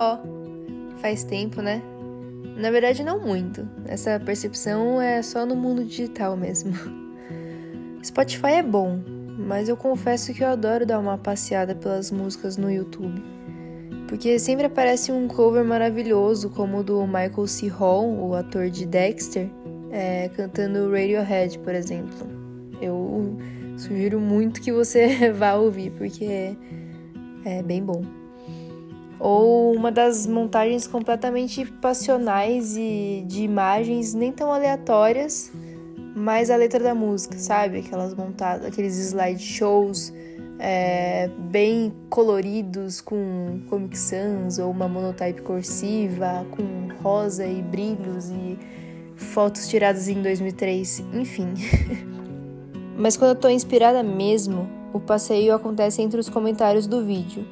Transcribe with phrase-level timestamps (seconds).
[0.00, 0.16] Ó,
[0.96, 1.82] faz tempo, né?
[2.56, 3.68] Na verdade, não muito.
[3.84, 6.72] Essa percepção é só no mundo digital mesmo.
[8.02, 8.98] Spotify é bom,
[9.36, 13.22] mas eu confesso que eu adoro dar uma passeada pelas músicas no YouTube.
[14.08, 17.68] Porque sempre aparece um cover maravilhoso, como o do Michael C.
[17.68, 19.50] Hall, o ator de Dexter,
[19.90, 22.26] é, cantando Radiohead, por exemplo.
[22.80, 23.36] Eu
[23.76, 26.56] sugiro muito que você vá ouvir, porque
[27.44, 28.20] é bem bom
[29.20, 35.52] ou uma das montagens completamente passionais e de imagens nem tão aleatórias,
[36.16, 37.80] mas a letra da música, sabe?
[37.80, 40.10] Aquelas montadas, aqueles slideshows
[40.58, 48.58] é, bem coloridos com Comic Sans ou uma monotype cursiva com rosa e brilhos e
[49.16, 51.52] fotos tiradas em 2003, enfim.
[52.96, 57.46] mas quando eu tô inspirada mesmo, o passeio acontece entre os comentários do vídeo.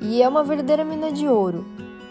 [0.00, 1.64] E é uma verdadeira mina de ouro.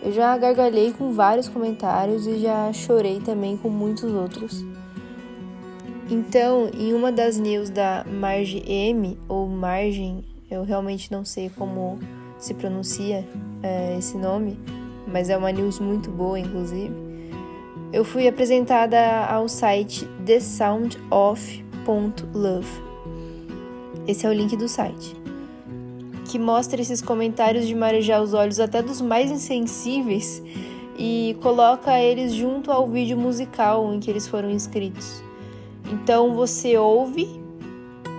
[0.04, 4.66] Eu já gargalhei com vários comentários e já chorei também com muitos outros.
[6.10, 12.00] Então, em uma das news da Marge M, ou Margem, eu realmente não sei como
[12.38, 13.26] se pronuncia
[13.64, 14.58] é, esse nome,
[15.08, 16.94] mas é uma news muito boa, inclusive.
[17.92, 22.88] Eu fui apresentada ao site thesoundof.love.
[24.06, 25.16] Esse é o link do site
[26.28, 30.44] que mostra esses comentários de marejar os olhos até dos mais insensíveis
[30.98, 35.24] e coloca eles junto ao vídeo musical em que eles foram inscritos.
[35.92, 37.28] Então você ouve,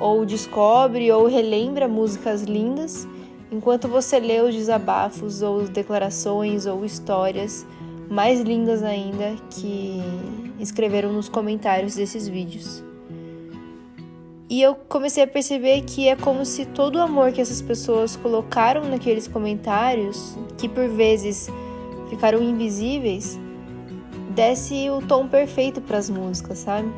[0.01, 3.07] ou descobre, ou relembra músicas lindas,
[3.53, 7.67] enquanto você lê os desabafos, ou declarações, ou histórias
[8.09, 10.01] mais lindas ainda que
[10.59, 12.88] escreveram nos comentários desses vídeos.
[14.51, 18.17] E eu comecei a perceber que é como se todo o amor que essas pessoas
[18.17, 21.51] colocaram naqueles comentários, que por vezes
[22.09, 23.39] ficaram invisíveis,
[24.31, 26.89] desse o tom perfeito para as músicas, sabe?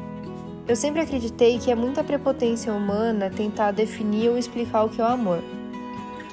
[0.69, 5.05] Eu sempre acreditei que é muita prepotência humana tentar definir ou explicar o que é
[5.05, 5.43] o amor.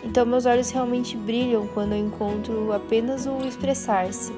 [0.03, 4.31] Então meus olhos realmente brilham quando eu encontro apenas o expressar-se,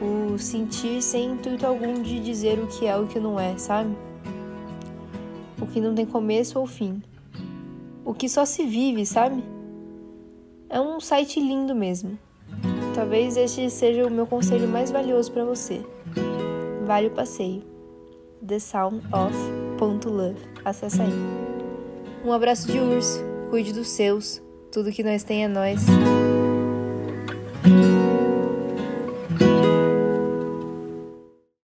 [0.00, 4.07] o sentir sem intuito algum de dizer o que é o que não é, sabe?
[5.60, 7.02] O que não tem começo ou fim,
[8.04, 9.42] o que só se vive, sabe?
[10.68, 12.18] É um site lindo mesmo.
[12.94, 15.80] Talvez este seja o meu conselho mais valioso para você.
[16.86, 17.62] Vale o passeio.
[18.46, 20.40] thesoundof.love.
[20.64, 21.12] Acesse aí.
[22.24, 23.20] Um abraço de urso,
[23.50, 24.42] cuide dos seus.
[24.72, 25.80] Tudo que nós tem é nós.